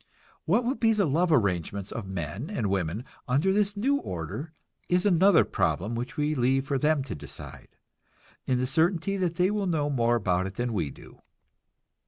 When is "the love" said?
0.93-1.31